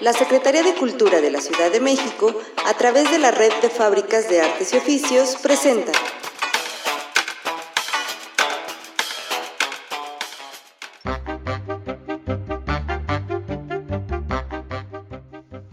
[0.00, 2.34] la Secretaría de Cultura de la Ciudad de México,
[2.66, 5.92] a través de la Red de Fábricas de Artes y Oficios, presenta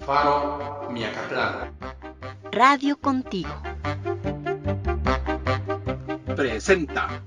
[0.06, 1.78] Faro Miacatlán.
[2.52, 3.50] Radio Contigo.
[6.36, 7.22] Presenta.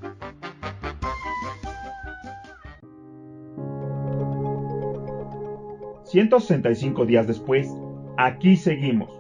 [6.12, 7.68] ...165 días después,
[8.16, 9.10] aquí seguimos.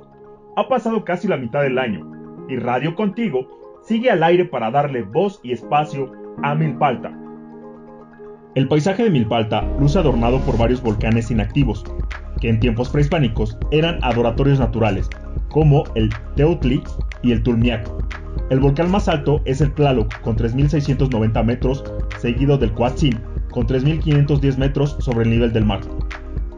[0.56, 2.10] Ha pasado casi la mitad del año,
[2.48, 3.46] y Radio Contigo
[3.82, 6.12] sigue al aire para darle voz y espacio
[6.42, 7.16] a Milpalta.
[8.56, 11.84] El paisaje de Milpalta luce adornado por varios volcanes inactivos,
[12.40, 15.08] que en tiempos prehispánicos eran adoratorios naturales,
[15.48, 16.82] como el Teutli
[17.22, 17.88] y el Tulmiac.
[18.50, 21.84] El volcán más alto es el Tlaloc, con 3.690 metros,
[22.18, 23.20] seguido del Coatzin,
[23.52, 25.80] con 3.510 metros sobre el nivel del mar.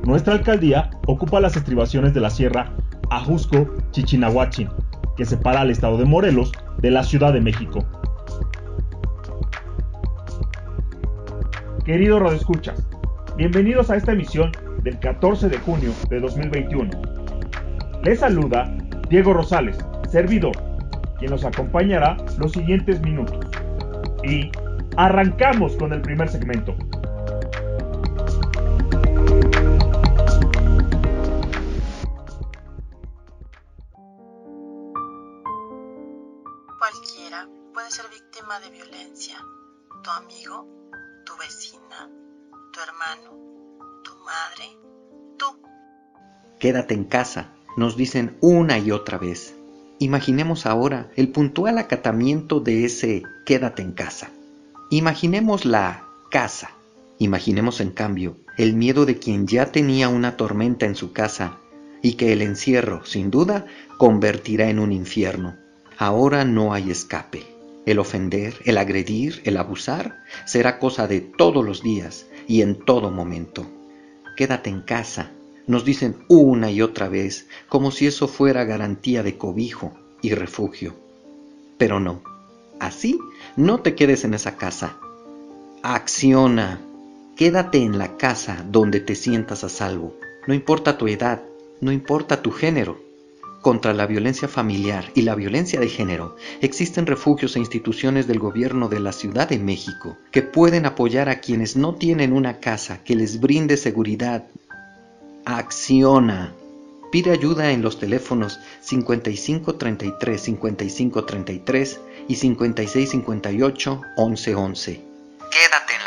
[0.05, 2.73] Nuestra alcaldía ocupa las estribaciones de la sierra
[3.11, 4.69] Ajusco-Chichinahuachin,
[5.17, 7.85] que separa al estado de Morelos de la Ciudad de México.
[11.85, 12.85] Querido Escuchas,
[13.37, 14.51] bienvenidos a esta emisión
[14.83, 16.91] del 14 de junio de 2021.
[18.03, 18.77] Les saluda
[19.09, 19.79] Diego Rosales,
[20.11, 20.57] servidor,
[21.21, 23.39] quien nos acompañará los siguientes minutos.
[24.25, 24.51] Y
[24.97, 26.75] arrancamos con el primer segmento.
[40.03, 40.67] Tu amigo,
[41.25, 42.11] tu vecina,
[42.73, 43.39] tu hermano,
[44.03, 44.77] tu madre,
[45.39, 45.47] tú.
[46.59, 49.55] Quédate en casa, nos dicen una y otra vez.
[50.01, 54.31] Imaginemos ahora el puntual acatamiento de ese quédate en casa.
[54.91, 56.73] Imaginemos la casa.
[57.19, 61.59] Imaginemos en cambio el miedo de quien ya tenía una tormenta en su casa
[62.03, 63.67] y que el encierro, sin duda,
[63.99, 65.55] convertirá en un infierno.
[65.97, 67.62] Ahora no hay escape.
[67.85, 73.11] El ofender, el agredir, el abusar será cosa de todos los días y en todo
[73.11, 73.67] momento.
[74.37, 75.33] Quédate en casa,
[75.67, 80.95] nos dicen una y otra vez como si eso fuera garantía de cobijo y refugio.
[81.77, 82.23] Pero no,
[82.79, 83.19] así
[83.57, 84.97] no te quedes en esa casa.
[85.83, 86.81] Acciona,
[87.37, 90.15] quédate en la casa donde te sientas a salvo.
[90.47, 91.43] No importa tu edad,
[91.81, 93.01] no importa tu género.
[93.63, 98.89] Contra la violencia familiar y la violencia de género existen refugios e instituciones del gobierno
[98.89, 103.15] de la Ciudad de México que pueden apoyar a quienes no tienen una casa que
[103.15, 104.47] les brinde seguridad.
[105.45, 106.53] Acciona.
[107.13, 115.01] Pide ayuda en los teléfonos 5533 5533 y 5658 1111.
[115.53, 116.02] Quédate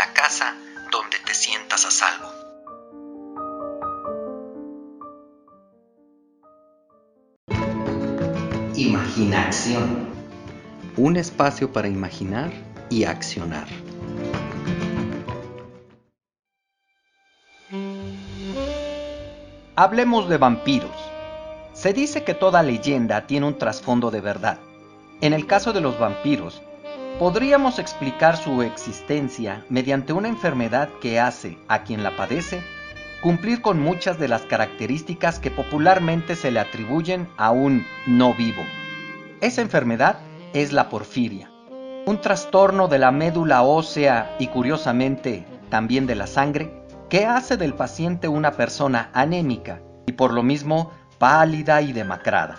[10.98, 12.52] Un espacio para imaginar
[12.90, 13.68] y accionar.
[19.76, 20.92] Hablemos de vampiros.
[21.74, 24.60] Se dice que toda leyenda tiene un trasfondo de verdad.
[25.22, 26.62] En el caso de los vampiros,
[27.18, 32.62] podríamos explicar su existencia mediante una enfermedad que hace a quien la padece
[33.22, 38.62] cumplir con muchas de las características que popularmente se le atribuyen a un no vivo.
[39.41, 40.19] Esa enfermedad
[40.53, 41.51] es la porfiria,
[42.06, 46.72] un trastorno de la médula ósea y curiosamente también de la sangre,
[47.09, 52.56] que hace del paciente una persona anémica y por lo mismo pálida y demacrada.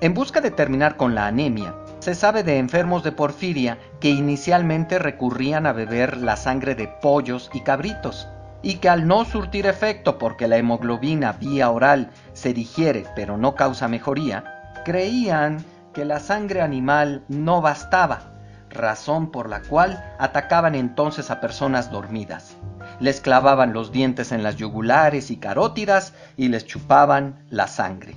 [0.00, 4.98] En busca de terminar con la anemia, se sabe de enfermos de porfiria que inicialmente
[4.98, 8.26] recurrían a beber la sangre de pollos y cabritos,
[8.62, 13.54] y que al no surtir efecto porque la hemoglobina vía oral se digiere pero no
[13.54, 14.44] causa mejoría,
[14.84, 15.64] creían
[15.94, 18.34] que la sangre animal no bastaba,
[18.68, 22.56] razón por la cual atacaban entonces a personas dormidas.
[23.00, 28.16] Les clavaban los dientes en las yugulares y carótidas y les chupaban la sangre.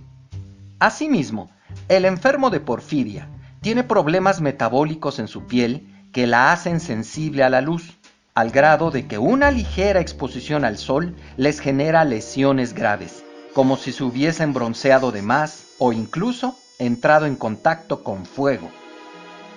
[0.80, 1.50] Asimismo,
[1.88, 3.30] el enfermo de porfiria
[3.62, 7.98] tiene problemas metabólicos en su piel que la hacen sensible a la luz
[8.34, 13.24] al grado de que una ligera exposición al sol les genera lesiones graves,
[13.56, 18.70] como si se hubiesen bronceado de más o incluso entrado en contacto con fuego.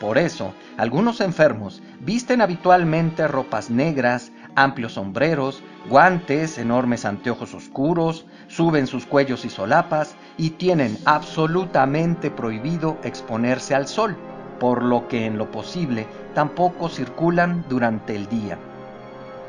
[0.00, 8.86] Por eso, algunos enfermos visten habitualmente ropas negras, amplios sombreros, guantes, enormes anteojos oscuros, suben
[8.86, 14.16] sus cuellos y solapas y tienen absolutamente prohibido exponerse al sol,
[14.58, 18.58] por lo que en lo posible tampoco circulan durante el día.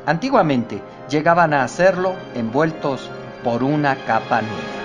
[0.04, 3.10] Antiguamente llegaban a hacerlo envueltos
[3.42, 4.81] por una capa negra.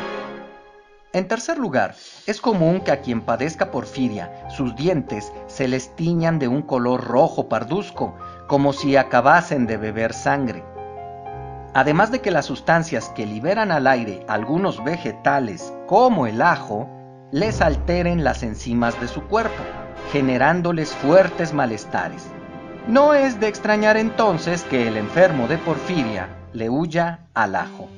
[1.18, 1.96] En tercer lugar,
[2.28, 7.06] es común que a quien padezca porfiria sus dientes se les tiñan de un color
[7.06, 8.16] rojo parduzco,
[8.46, 10.64] como si acabasen de beber sangre.
[11.74, 16.88] Además de que las sustancias que liberan al aire algunos vegetales, como el ajo,
[17.32, 19.64] les alteren las enzimas de su cuerpo,
[20.12, 22.28] generándoles fuertes malestares.
[22.88, 27.90] No es de extrañar entonces que el enfermo de porfiria le huya al ajo.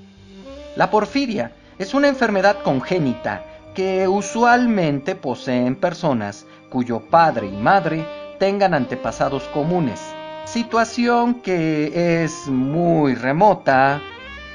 [0.78, 8.06] La porfiria es una enfermedad congénita que usualmente poseen personas cuyo padre y madre
[8.38, 10.02] tengan antepasados comunes,
[10.46, 14.02] situación que es muy remota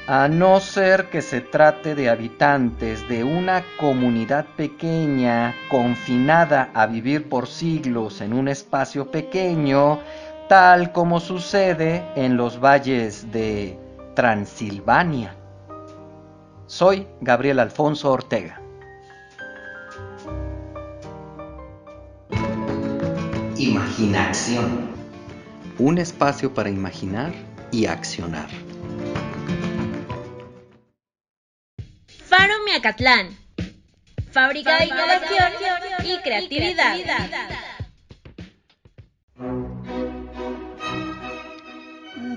[0.07, 7.27] a no ser que se trate de habitantes de una comunidad pequeña confinada a vivir
[7.27, 9.99] por siglos en un espacio pequeño,
[10.47, 13.79] tal como sucede en los valles de
[14.13, 15.35] Transilvania.
[16.67, 18.59] Soy Gabriel Alfonso Ortega.
[23.55, 24.89] Imaginación.
[25.77, 27.33] Un espacio para imaginar
[27.71, 28.47] y accionar.
[32.07, 33.37] Faro Miacatlán.
[34.31, 35.53] Fábrica de innovación
[36.03, 36.95] y creatividad.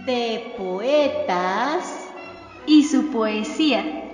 [0.05, 2.11] De poetas
[2.67, 4.07] y su poesía.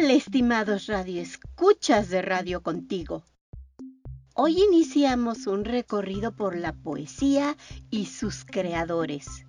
[0.00, 3.24] Tal, estimados radioescuchas de Radio Contigo?
[4.34, 7.56] Hoy iniciamos un recorrido por la poesía
[7.90, 9.44] y sus creadores.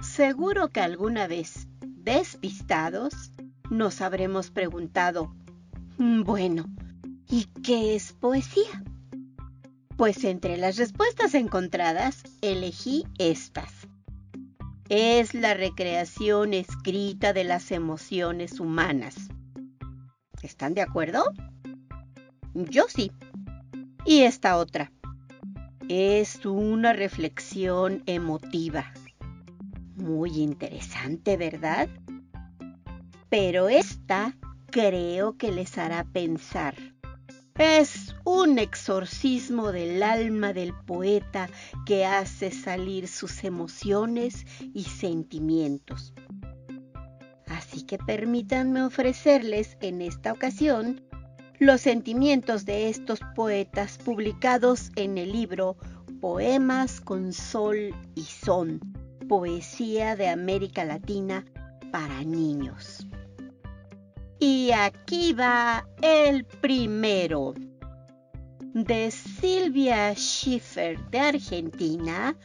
[0.00, 3.32] Seguro que alguna vez, despistados,
[3.70, 5.34] nos habremos preguntado,
[5.98, 6.64] mm, bueno,
[7.28, 8.84] ¿y qué es poesía?
[9.96, 13.88] Pues entre las respuestas encontradas, elegí estas
[14.88, 19.27] es la recreación escrita de las emociones humanas.
[20.48, 21.24] ¿Están de acuerdo?
[22.54, 23.12] Yo sí.
[24.06, 24.90] Y esta otra.
[25.90, 28.90] Es una reflexión emotiva.
[29.96, 31.90] Muy interesante, ¿verdad?
[33.28, 34.34] Pero esta
[34.70, 36.74] creo que les hará pensar.
[37.58, 41.50] Es un exorcismo del alma del poeta
[41.84, 46.14] que hace salir sus emociones y sentimientos.
[47.78, 51.00] Así que permítanme ofrecerles en esta ocasión
[51.60, 55.76] los sentimientos de estos poetas publicados en el libro
[56.20, 58.80] Poemas con Sol y Son,
[59.28, 61.44] Poesía de América Latina
[61.92, 63.06] para Niños.
[64.40, 67.54] Y aquí va el primero.
[68.74, 72.36] De Silvia Schiffer de Argentina,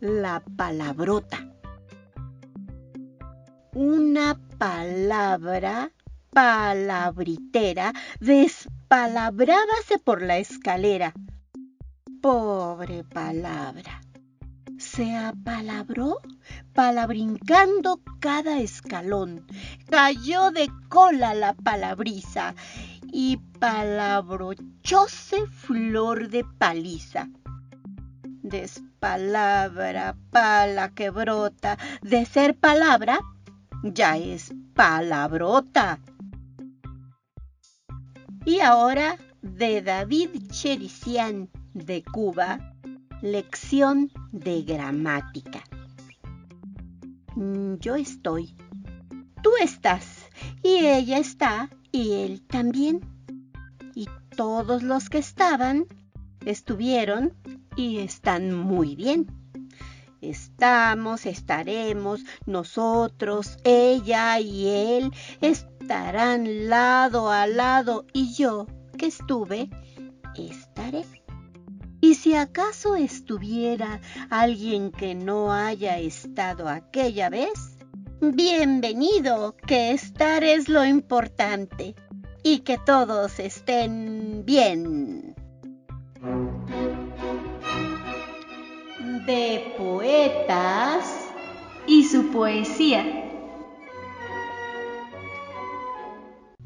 [0.00, 1.52] la palabrota.
[3.74, 5.90] Una palabra
[6.30, 11.12] palabritera despalabrábase por la escalera.
[12.20, 14.00] Pobre palabra
[14.78, 16.20] se apalabró
[16.74, 19.48] palabrincando cada escalón.
[19.90, 22.54] Cayó de cola la palabriza
[23.12, 27.28] y palabrochóse flor de paliza.
[28.44, 33.18] Despalabra, pala que brota, de ser palabra,
[33.82, 36.00] ya es palabrota.
[38.44, 42.74] Y ahora de David Chericián de Cuba,
[43.22, 45.62] Lección de gramática.
[47.36, 48.56] Mm, yo estoy,
[49.42, 50.26] tú estás,
[50.62, 53.00] y ella está, y él también.
[53.94, 55.86] Y todos los que estaban,
[56.44, 57.32] estuvieron
[57.76, 59.26] y están muy bien.
[60.22, 69.68] Estamos, estaremos, nosotros, ella y él estarán lado a lado y yo que estuve,
[70.36, 71.04] estaré.
[72.00, 74.00] Y si acaso estuviera
[74.30, 77.76] alguien que no haya estado aquella vez,
[78.20, 81.96] bienvenido, que estar es lo importante
[82.44, 85.31] y que todos estén bien.
[89.26, 91.30] De poetas
[91.86, 93.04] y su poesía.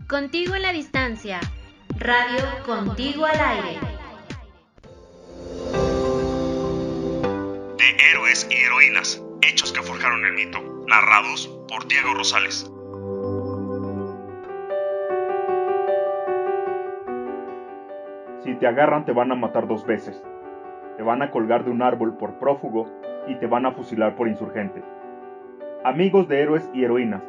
[0.09, 1.41] Contigo en la distancia.
[1.99, 3.79] Radio Contigo al aire.
[8.13, 12.71] héroes y heroínas, hechos que forjaron el mito, narrados por Diego Rosales.
[18.45, 20.23] Si te agarran te van a matar dos veces.
[20.97, 22.87] Te van a colgar de un árbol por prófugo
[23.27, 24.83] y te van a fusilar por insurgente.
[25.85, 27.23] Amigos de héroes y heroínas,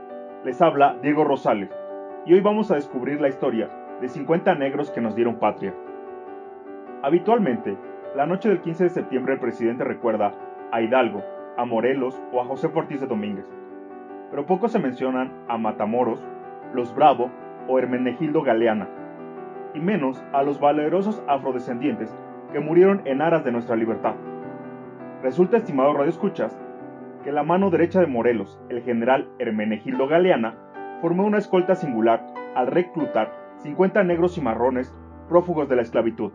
[0.45, 1.69] les habla Diego Rosales
[2.25, 3.69] y hoy vamos a descubrir la historia
[3.99, 5.73] de 50 negros que nos dieron patria.
[7.03, 7.77] Habitualmente,
[8.15, 10.33] la noche del 15 de septiembre el presidente recuerda
[10.71, 11.23] a Hidalgo,
[11.57, 13.45] a Morelos o a José Ortiz de Domínguez,
[14.29, 16.25] pero poco se mencionan a Matamoros,
[16.73, 17.29] los Bravo
[17.67, 18.87] o Hermenegildo Galeana,
[19.73, 22.15] y menos a los valerosos afrodescendientes
[22.51, 24.15] que murieron en aras de nuestra libertad.
[25.23, 26.57] Resulta, estimado Radio Escuchas,
[27.23, 30.55] que la mano derecha de Morelos, el general Hermenegildo Galeana,
[31.01, 32.25] formó una escolta singular
[32.55, 34.95] al reclutar 50 negros y marrones
[35.27, 36.31] prófugos de la esclavitud.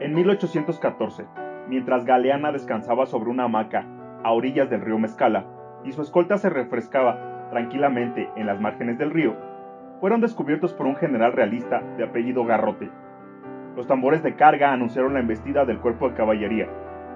[0.00, 1.26] En 1814,
[1.68, 3.86] mientras Galeana descansaba sobre una hamaca
[4.24, 5.46] a orillas del río Mezcala
[5.84, 9.36] y su escolta se refrescaba tranquilamente en las márgenes del río,
[10.00, 12.90] fueron descubiertos por un general realista de apellido Garrote.
[13.78, 16.66] Los tambores de carga anunciaron la embestida del cuerpo de caballería.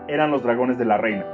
[0.07, 1.27] Eran los dragones de la reina.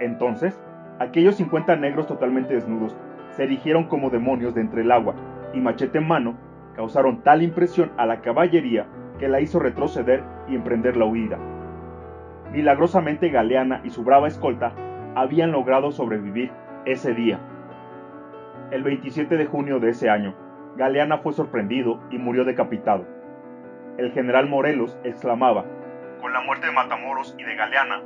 [0.00, 0.60] Entonces,
[0.98, 2.96] aquellos 50 negros totalmente desnudos
[3.30, 5.14] se erigieron como demonios de entre el agua
[5.54, 6.34] y machete en mano
[6.74, 8.86] causaron tal impresión a la caballería
[9.20, 11.38] que la hizo retroceder y emprender la huida.
[12.50, 14.72] Milagrosamente Galeana y su brava escolta
[15.14, 16.50] habían logrado sobrevivir
[16.84, 17.38] ese día.
[18.72, 20.34] El 27 de junio de ese año,
[20.76, 23.17] Galeana fue sorprendido y murió decapitado.
[23.98, 25.64] El general Morelos exclamaba,
[26.20, 28.00] Con la muerte de Matamoros y de Galeana,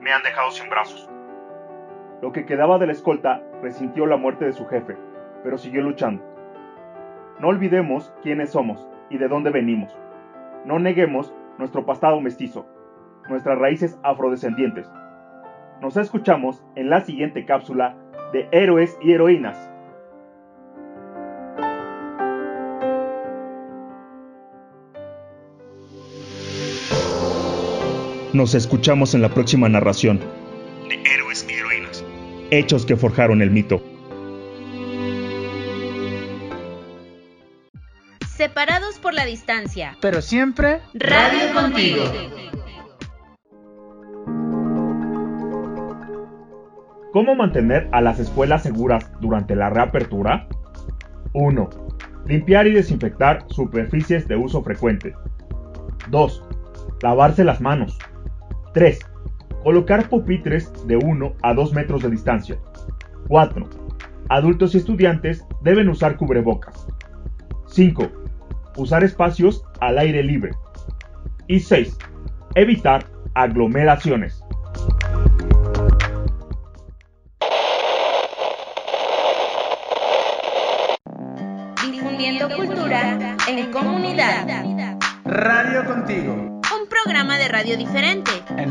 [0.00, 1.10] me han dejado sin brazos.
[2.22, 4.96] Lo que quedaba de la escolta resintió la muerte de su jefe,
[5.42, 6.22] pero siguió luchando.
[7.40, 9.98] No olvidemos quiénes somos y de dónde venimos.
[10.64, 12.68] No neguemos nuestro pasado mestizo,
[13.28, 14.88] nuestras raíces afrodescendientes.
[15.80, 17.96] Nos escuchamos en la siguiente cápsula
[18.32, 19.73] de Héroes y Heroínas.
[28.34, 30.18] Nos escuchamos en la próxima narración
[30.88, 32.04] de Héroes y Heroínas.
[32.50, 33.80] Hechos que forjaron el mito.
[38.26, 39.96] Separados por la distancia.
[40.00, 42.02] Pero siempre Radio contigo.
[47.12, 50.48] ¿Cómo mantener a las escuelas seguras durante la reapertura?
[51.34, 51.70] 1.
[52.26, 55.14] Limpiar y desinfectar superficies de uso frecuente.
[56.10, 56.42] 2.
[57.00, 57.96] Lavarse las manos.
[58.74, 58.98] 3.
[59.62, 62.58] Colocar pupitres de 1 a 2 metros de distancia.
[63.28, 63.66] 4.
[64.28, 66.86] Adultos y estudiantes deben usar cubrebocas.
[67.68, 68.10] 5.
[68.76, 70.50] Usar espacios al aire libre.
[71.46, 71.96] Y 6.
[72.56, 74.42] Evitar aglomeraciones.
[81.90, 84.64] Difundiendo cultura en comunidad.
[85.24, 88.23] Radio contigo, Un programa de radio diferente en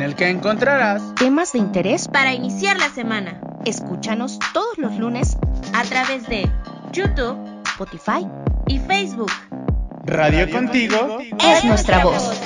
[0.03, 2.07] el que encontrarás Temas de interés.
[2.07, 5.38] para iniciar la semana Escúchanos todos los lunes.
[5.74, 6.50] a través de
[6.91, 8.27] YouTube Spotify
[8.67, 9.31] y Facebook.
[10.05, 11.17] Radio contigo.
[11.39, 12.39] es nuestra voz.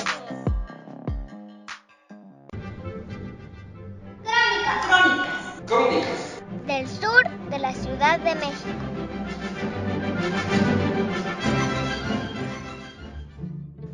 [5.66, 6.42] Crónicas.
[6.66, 8.86] del sur de la Ciudad de México.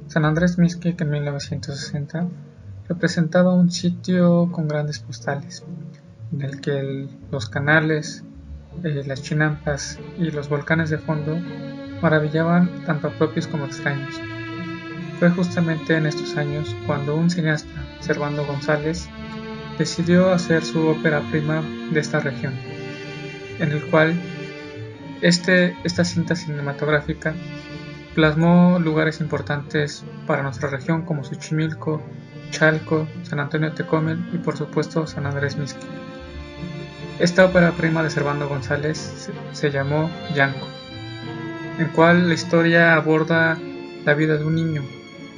[0.07, 2.27] San Andrés Mixquic en 1960
[2.87, 5.63] representaba un sitio con grandes postales,
[6.31, 8.23] en el que los canales,
[8.83, 11.37] eh, las chinampas y los volcanes de fondo
[12.01, 14.19] maravillaban tanto a propios como extraños.
[15.19, 17.69] Fue justamente en estos años cuando un cineasta,
[18.01, 19.07] Servando González,
[19.77, 22.53] decidió hacer su ópera prima de esta región,
[23.59, 24.13] en el cual
[25.21, 27.33] este, esta cinta cinematográfica
[28.13, 32.01] plasmó lugares importantes para nuestra región como Xochimilco,
[32.53, 35.89] Chalco, San Antonio Tecomel y por supuesto San Andrés Mixquic.
[37.19, 40.67] Esta ópera prima de Servando González se, llamó Yanco,
[41.79, 43.57] en cual la historia aborda
[44.05, 44.83] la vida de un niño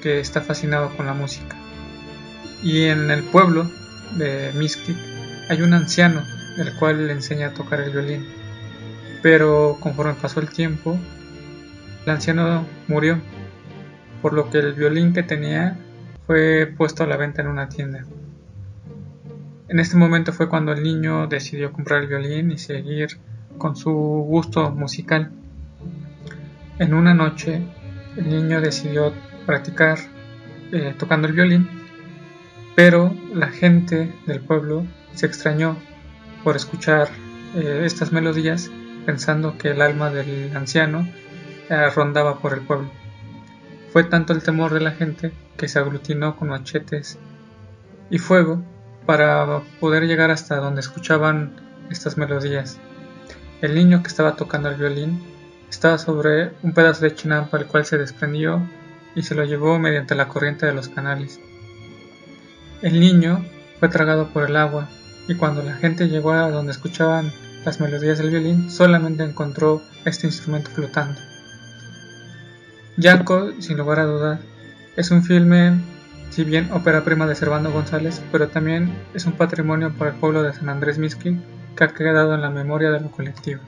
[0.03, 1.55] que está fascinado con la música.
[2.62, 3.69] Y en el pueblo
[4.17, 4.98] de Mixquic
[5.50, 6.22] hay un anciano
[6.57, 8.25] el cual le enseña a tocar el violín.
[9.22, 11.00] Pero conforme pasó el tiempo,
[12.05, 13.19] el anciano murió,
[14.22, 15.77] por lo que el violín que tenía
[16.27, 18.03] fue puesto a la venta en una tienda.
[19.67, 23.17] En este momento fue cuando el niño decidió comprar el violín y seguir
[23.58, 25.32] con su gusto musical.
[26.77, 27.62] En una noche,
[28.17, 29.13] el niño decidió
[29.46, 29.98] practicar
[30.72, 31.67] eh, tocando el violín,
[32.75, 35.77] pero la gente del pueblo se extrañó
[36.44, 37.10] por escuchar
[37.55, 38.70] eh, estas melodías
[39.05, 41.08] pensando que el alma del anciano
[41.70, 42.89] eh, rondaba por el pueblo.
[43.96, 47.18] Fue tanto el temor de la gente que se aglutinó con machetes
[48.10, 48.62] y fuego
[49.06, 51.56] para poder llegar hasta donde escuchaban
[51.90, 52.78] estas melodías.
[53.62, 55.24] El niño que estaba tocando el violín
[55.70, 58.70] estaba sobre un pedazo de chinampa el cual se desprendió
[59.16, 61.40] y se lo llevó mediante la corriente de los canales.
[62.82, 63.46] El niño
[63.80, 64.90] fue tragado por el agua
[65.30, 67.32] y cuando la gente llegó a donde escuchaban
[67.64, 71.18] las melodías del violín solamente encontró este instrumento flotando.
[72.98, 74.40] Yanko, sin lugar a dudas,
[74.96, 75.80] es un filme,
[76.30, 80.44] si bien ópera prima de Servando González, pero también es un patrimonio para el pueblo
[80.44, 81.38] de San Andrés Mixquic
[81.75, 83.62] que ha quedado en la memoria de lo colectivo.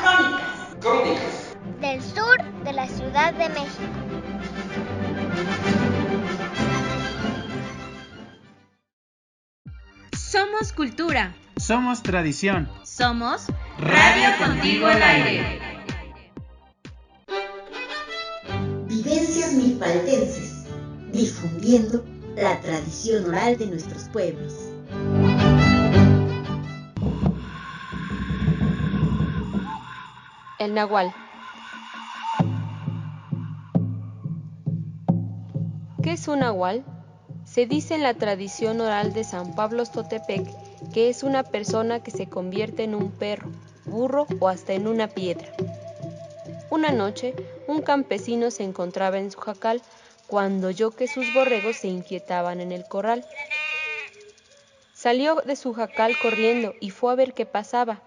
[0.00, 0.76] Crónicas.
[0.80, 1.56] Crónicas.
[1.80, 4.08] Del sur de la Ciudad de México.
[10.12, 11.34] Somos cultura.
[11.56, 12.68] Somos tradición.
[12.84, 13.46] Somos
[13.78, 15.57] Radio Contigo al Aire.
[21.12, 22.04] Difundiendo
[22.36, 24.54] la tradición oral de nuestros pueblos.
[30.58, 31.14] El Nahual.
[36.02, 36.84] ¿Qué es un Nahual?
[37.44, 40.46] Se dice en la tradición oral de San Pablo Totepec
[40.92, 43.50] que es una persona que se convierte en un perro,
[43.86, 45.48] burro o hasta en una piedra.
[46.70, 47.34] Una noche,
[47.66, 49.82] un campesino se encontraba en su jacal
[50.26, 53.24] cuando oyó que sus borregos se inquietaban en el corral.
[54.92, 58.02] Salió de su jacal corriendo y fue a ver qué pasaba.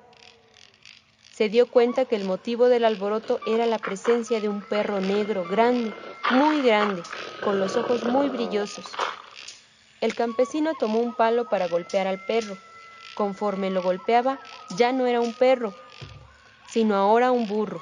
[1.32, 5.44] Se dio cuenta que el motivo del alboroto era la presencia de un perro negro
[5.50, 5.92] grande,
[6.30, 7.02] muy grande,
[7.44, 8.86] con los ojos muy brillosos.
[10.02, 12.58] El campesino tomó un palo para golpear al perro.
[13.16, 14.40] Conforme lo golpeaba,
[14.78, 15.74] ya no era un perro,
[16.68, 17.82] sino ahora un burro.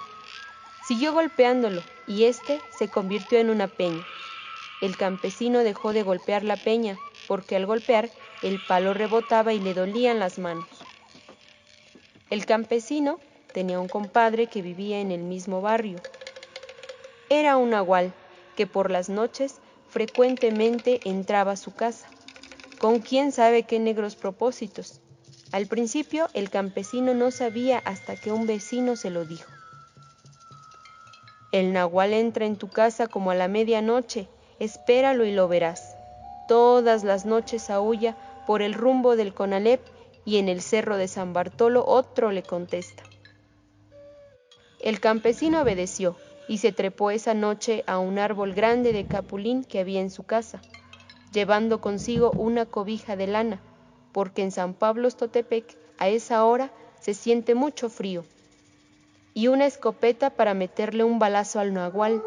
[0.89, 4.07] Siguió golpeándolo y éste se convirtió en una peña.
[4.81, 8.09] El campesino dejó de golpear la peña porque al golpear
[8.41, 10.83] el palo rebotaba y le dolían las manos.
[12.31, 13.19] El campesino
[13.53, 16.01] tenía un compadre que vivía en el mismo barrio.
[17.29, 18.11] Era un nahual
[18.55, 22.09] que por las noches frecuentemente entraba a su casa,
[22.79, 25.01] con quién sabe qué negros propósitos.
[25.51, 29.58] Al principio el campesino no sabía hasta que un vecino se lo dijo.
[31.51, 34.27] El nahual entra en tu casa como a la medianoche,
[34.59, 35.95] espéralo y lo verás.
[36.47, 39.81] Todas las noches aúlla por el rumbo del Conalep
[40.25, 43.03] y en el cerro de San Bartolo otro le contesta.
[44.79, 46.15] El campesino obedeció
[46.47, 50.23] y se trepó esa noche a un árbol grande de capulín que había en su
[50.23, 50.61] casa,
[51.31, 53.59] llevando consigo una cobija de lana,
[54.11, 58.23] porque en San Pablo Totepec a esa hora se siente mucho frío,
[59.39, 62.21] y una escopeta para meterle un balazo al nahual.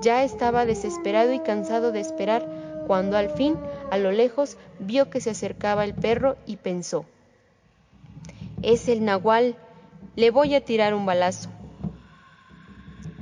[0.00, 2.48] Ya estaba desesperado y cansado de esperar
[2.86, 3.58] cuando al fin,
[3.90, 7.04] a lo lejos, vio que se acercaba el perro y pensó,
[8.62, 9.54] es el nahual,
[10.16, 11.50] le voy a tirar un balazo.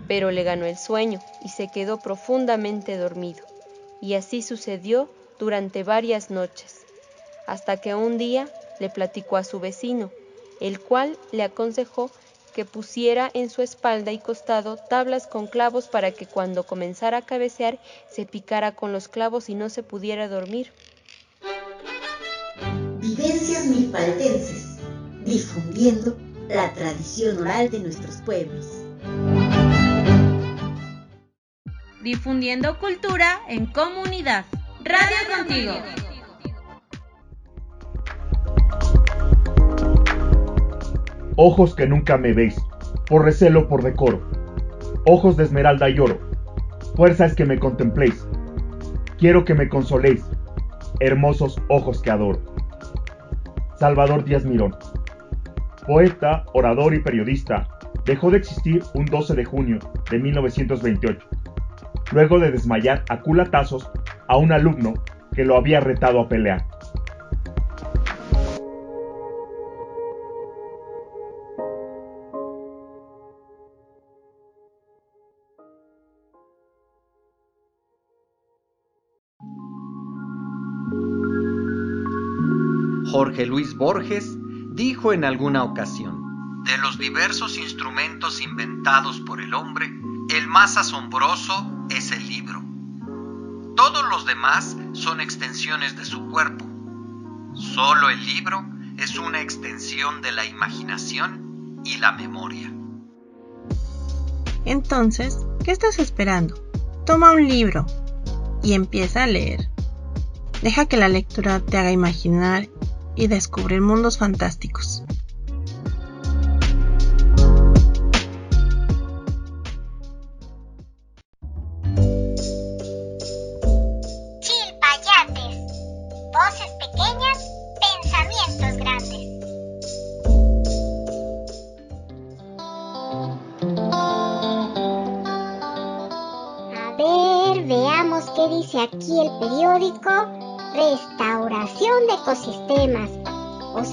[0.07, 3.45] Pero le ganó el sueño y se quedó profundamente dormido.
[4.01, 5.11] Y así sucedió
[5.41, 6.87] durante varias noches,
[7.49, 10.13] hasta que un día le platicó a su vecino,
[10.61, 12.09] el cual le aconsejó
[12.53, 17.23] que pusiera en su espalda y costado tablas con clavos para que cuando comenzara a
[17.23, 17.79] cabecear
[18.11, 20.73] se picara con los clavos y no se pudiera dormir.
[22.99, 24.79] Vivencias milpaltenses,
[25.25, 26.17] difundiendo
[26.49, 28.67] la tradición oral de nuestros pueblos.
[32.03, 34.45] Difundiendo cultura en comunidad.
[34.85, 36.02] Radio contigo.
[41.45, 42.55] Ojos que nunca me veis,
[43.09, 44.23] por recelo, por decoro.
[45.07, 46.21] Ojos de esmeralda y oro.
[46.95, 48.29] Fuerza es que me contempléis.
[49.19, 50.25] Quiero que me consoléis.
[51.01, 52.39] Hermosos ojos que adoro.
[53.75, 54.77] Salvador Díaz Mirón.
[55.85, 57.67] Poeta, orador y periodista,
[58.05, 59.81] dejó de existir un 12 de junio
[60.13, 61.27] de 1928,
[62.13, 63.91] luego de desmayar a culatazos
[64.29, 64.95] a un alumno
[65.35, 66.65] que lo había retado a pelear.
[83.33, 84.37] Jorge Luis Borges
[84.75, 89.91] dijo en alguna ocasión, de los diversos instrumentos inventados por el hombre,
[90.29, 92.63] el más asombroso es el libro.
[93.75, 96.67] Todos los demás son extensiones de su cuerpo.
[97.55, 98.67] Solo el libro
[98.99, 102.71] es una extensión de la imaginación y la memoria.
[104.67, 106.55] Entonces, ¿qué estás esperando?
[107.07, 107.87] Toma un libro
[108.63, 109.71] y empieza a leer.
[110.61, 112.69] Deja que la lectura te haga imaginar
[113.15, 115.03] y descubrir mundos fantásticos.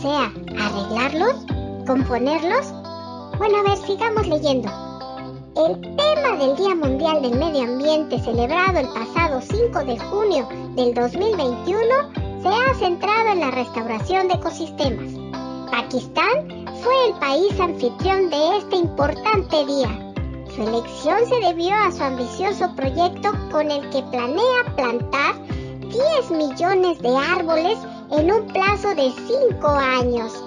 [0.02, 1.36] Sea, arreglarlos,
[1.86, 2.72] componerlos.
[3.38, 4.70] Bueno, a ver, sigamos leyendo.
[5.58, 10.94] El tema del Día Mundial del Medio Ambiente celebrado el pasado 5 de junio del
[10.94, 11.80] 2021
[12.42, 15.12] se ha centrado en la restauración de ecosistemas.
[15.70, 20.14] Pakistán fue el país anfitrión de este importante día.
[20.56, 25.36] Su elección se debió a su ambicioso proyecto con el que planea plantar
[25.90, 27.78] 10 millones de árboles
[28.12, 30.44] en un plazo de 5 años.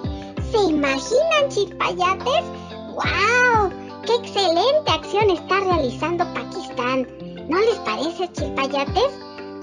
[0.51, 2.43] ¿Se imaginan, chilpayates?
[2.89, 3.71] ¡Wow!
[4.05, 7.07] ¡Qué excelente acción está realizando Pakistán!
[7.47, 9.11] ¿No les parece, chilpayates?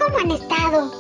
[0.01, 0.91] ¿Cómo han estado?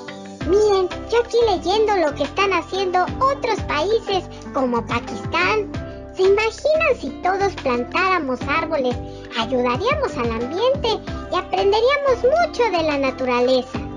[0.46, 5.70] Miren, yo aquí leyendo lo que están haciendo otros países como Pakistán.
[6.14, 8.96] ¿Se imaginan si todos plantáramos árboles?
[9.38, 10.88] Ayudaríamos al ambiente
[11.32, 13.89] y aprenderíamos mucho de la naturaleza.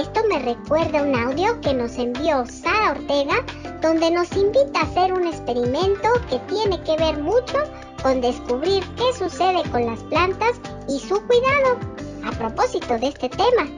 [0.00, 3.36] Esto me recuerda un audio que nos envió Sara Ortega,
[3.80, 7.58] donde nos invita a hacer un experimento que tiene que ver mucho
[8.02, 10.56] con descubrir qué sucede con las plantas
[10.88, 11.78] y su cuidado.
[12.24, 13.68] A propósito de este tema,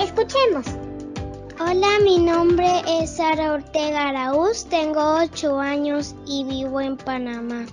[0.00, 0.66] escuchemos.
[1.60, 7.66] Hola, mi nombre es Sara Ortega Araúz, tengo 8 años y vivo en Panamá.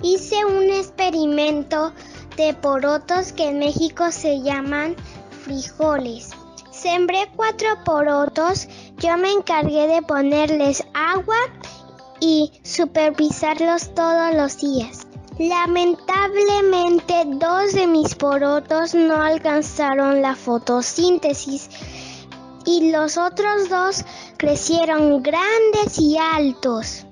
[0.00, 1.92] Hice un experimento
[2.38, 4.96] de porotos que en México se llaman
[5.44, 6.33] frijoles.
[6.84, 8.68] Sembré cuatro porotos,
[8.98, 11.38] yo me encargué de ponerles agua
[12.20, 15.06] y supervisarlos todos los días.
[15.38, 21.70] Lamentablemente dos de mis porotos no alcanzaron la fotosíntesis
[22.66, 24.04] y los otros dos
[24.36, 27.03] crecieron grandes y altos.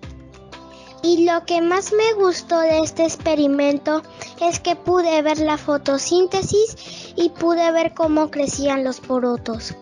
[1.02, 4.02] Y lo que más me gustó de este experimento
[4.40, 9.74] es que pude ver la fotosíntesis y pude ver cómo crecían los porotos.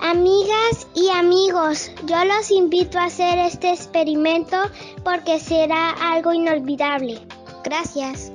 [0.00, 4.56] Amigas y amigos, yo los invito a hacer este experimento
[5.02, 7.20] porque será algo inolvidable.
[7.64, 8.30] Gracias.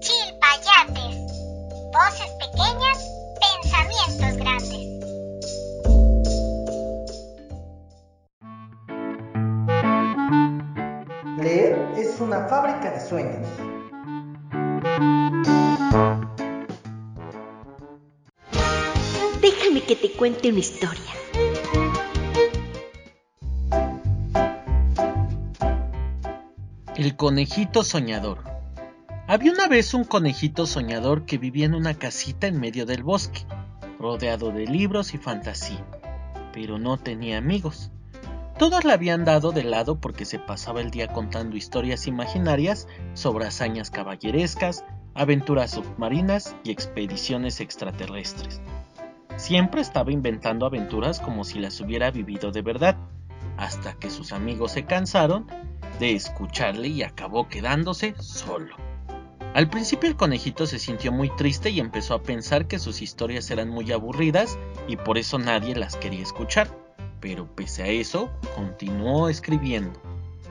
[0.00, 1.16] Chilpayates.
[1.92, 2.98] Voces pequeñas,
[3.40, 4.37] pensamientos
[12.18, 13.46] es una fábrica de sueños.
[19.40, 21.12] Déjame que te cuente una historia.
[26.96, 28.42] El conejito soñador.
[29.28, 33.42] Había una vez un conejito soñador que vivía en una casita en medio del bosque,
[34.00, 35.84] rodeado de libros y fantasía,
[36.52, 37.92] pero no tenía amigos.
[38.58, 43.46] Todos le habían dado de lado porque se pasaba el día contando historias imaginarias sobre
[43.46, 48.60] hazañas caballerescas, aventuras submarinas y expediciones extraterrestres.
[49.36, 52.96] Siempre estaba inventando aventuras como si las hubiera vivido de verdad,
[53.58, 55.46] hasta que sus amigos se cansaron
[56.00, 58.74] de escucharle y acabó quedándose solo.
[59.54, 63.52] Al principio el conejito se sintió muy triste y empezó a pensar que sus historias
[63.52, 66.87] eran muy aburridas y por eso nadie las quería escuchar.
[67.20, 70.00] Pero pese a eso, continuó escribiendo.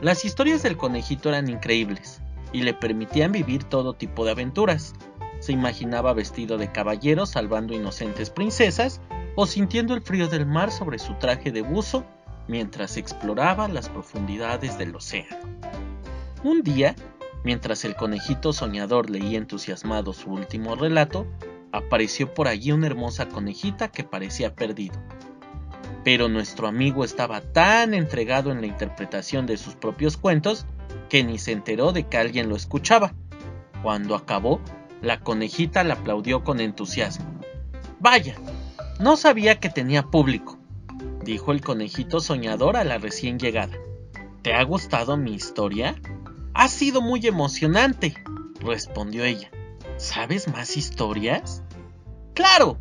[0.01, 4.93] Las historias del conejito eran increíbles y le permitían vivir todo tipo de aventuras.
[5.39, 9.01] Se imaginaba vestido de caballero salvando inocentes princesas
[9.35, 12.03] o sintiendo el frío del mar sobre su traje de buzo
[12.47, 15.37] mientras exploraba las profundidades del océano.
[16.43, 16.95] Un día,
[17.43, 21.27] mientras el conejito soñador leía entusiasmado su último relato,
[21.71, 24.95] apareció por allí una hermosa conejita que parecía perdido.
[26.07, 30.65] Pero nuestro amigo estaba tan entregado en la interpretación de sus propios cuentos
[31.09, 33.13] que ni se enteró de que alguien lo escuchaba.
[33.83, 34.61] Cuando acabó,
[35.01, 37.25] la conejita le aplaudió con entusiasmo.
[37.99, 38.37] Vaya,
[39.01, 40.57] no sabía que tenía público,
[41.25, 43.75] dijo el conejito soñador a la recién llegada.
[44.43, 45.93] ¿Te ha gustado mi historia?
[46.53, 48.13] Ha sido muy emocionante,
[48.61, 49.51] respondió ella.
[49.97, 51.63] ¿Sabes más historias?
[52.33, 52.77] Claro,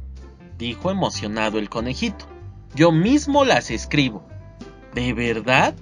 [0.59, 2.36] dijo emocionado el conejito.
[2.75, 4.27] Yo mismo las escribo.
[4.95, 5.75] ¿De verdad?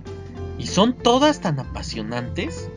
[0.59, 2.71] ¿Y son todas tan apasionantes?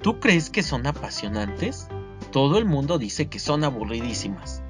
[0.00, 1.88] ¿Tú crees que son apasionantes?
[2.30, 4.62] Todo el mundo dice que son aburridísimas.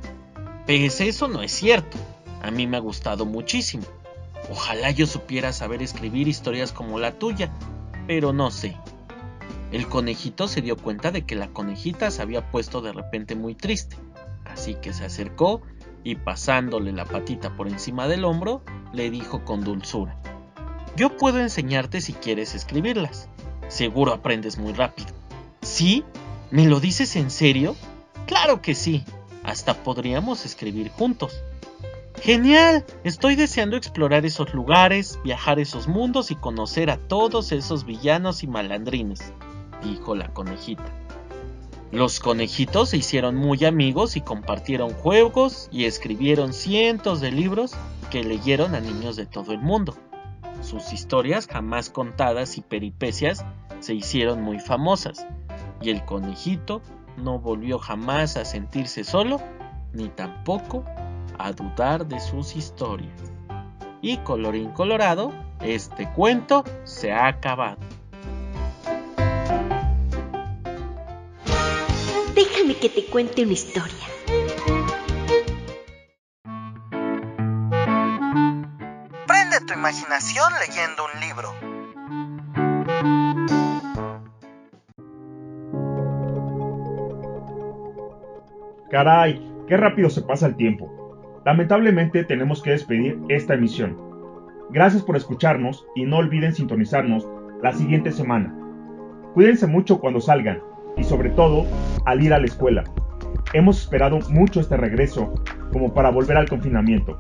[0.67, 1.99] Pues eso no es cierto.
[2.43, 3.85] A mí me ha gustado muchísimo.
[4.51, 7.51] Ojalá yo supiera saber escribir historias como la tuya,
[8.07, 8.77] pero no sé.
[9.71, 13.55] El conejito se dio cuenta de que la conejita se había puesto de repente muy
[13.55, 13.97] triste,
[14.45, 15.63] así que se acercó
[16.05, 18.63] y pasándole la patita por encima del hombro,
[18.93, 20.17] le dijo con dulzura,
[20.97, 23.29] Yo puedo enseñarte si quieres escribirlas.
[23.69, 25.09] Seguro aprendes muy rápido.
[25.63, 26.05] ¿Sí?
[26.51, 27.77] ¿Me lo dices en serio?
[28.27, 29.05] Claro que sí.
[29.45, 31.43] Hasta podríamos escribir juntos.
[32.21, 38.45] Genial, estoy deseando explorar esos lugares, viajar esos mundos y conocer a todos esos villanos
[38.45, 39.33] y malandrines,
[39.83, 40.85] dijo la conejita.
[41.93, 47.75] Los conejitos se hicieron muy amigos y compartieron juegos y escribieron cientos de libros
[48.11, 49.95] que leyeron a niños de todo el mundo.
[50.63, 53.45] Sus historias jamás contadas y peripecias
[53.81, 55.27] se hicieron muy famosas
[55.83, 56.81] y el conejito
[57.19, 59.43] no volvió jamás a sentirse solo
[59.93, 60.87] ni tampoco
[61.39, 63.21] a dudar de sus historias.
[64.01, 67.92] Y colorín colorado, este cuento se ha acabado.
[72.53, 74.07] Déjame que te cuente una historia.
[79.27, 81.49] Prende tu imaginación leyendo un libro.
[88.91, 91.41] Caray, qué rápido se pasa el tiempo.
[91.47, 93.97] Lamentablemente tenemos que despedir esta emisión.
[94.69, 97.27] Gracias por escucharnos y no olviden sintonizarnos
[97.63, 98.55] la siguiente semana.
[99.33, 100.61] Cuídense mucho cuando salgan
[100.97, 101.67] y sobre todo
[102.05, 102.85] al ir a la escuela.
[103.53, 105.33] Hemos esperado mucho este regreso
[105.73, 107.19] como para volver al confinamiento.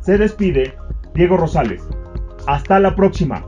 [0.00, 0.74] Se despide
[1.14, 1.82] Diego Rosales.
[2.46, 3.46] Hasta la próxima.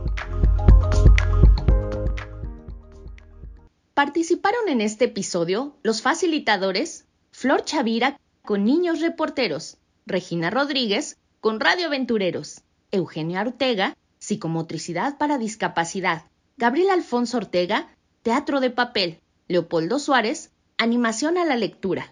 [3.93, 11.87] Participaron en este episodio los facilitadores Flor Chavira con niños reporteros, Regina Rodríguez, con Radio
[11.87, 16.23] Aventureros, Eugenia Ortega, Psicomotricidad para Discapacidad,
[16.57, 17.87] Gabriel Alfonso Ortega,
[18.21, 19.19] Teatro de Papel,
[19.53, 22.11] Leopoldo Suárez, Animación a la Lectura.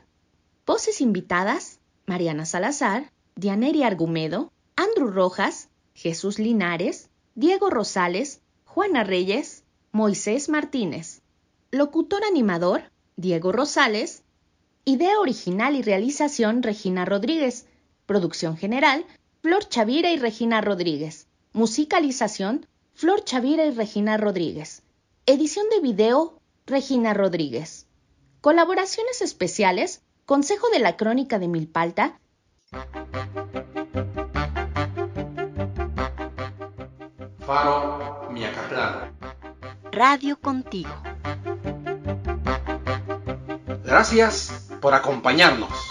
[0.67, 10.49] Voces invitadas, Mariana Salazar, Dianeri Argumedo, Andrew Rojas, Jesús Linares, Diego Rosales, Juana Reyes, Moisés
[10.49, 11.23] Martínez.
[11.71, 12.83] Locutor animador,
[13.15, 14.21] Diego Rosales.
[14.85, 17.65] Idea original y realización, Regina Rodríguez.
[18.05, 19.03] Producción general,
[19.41, 21.25] Flor Chavira y Regina Rodríguez.
[21.53, 24.83] Musicalización, Flor Chavira y Regina Rodríguez.
[25.25, 26.40] Edición de video,
[26.71, 27.85] Regina Rodríguez.
[28.39, 32.17] Colaboraciones especiales, Consejo de la Crónica de Milpalta.
[37.45, 39.11] Faro Miacatlán.
[39.91, 40.93] Radio contigo.
[43.83, 45.90] Gracias por acompañarnos.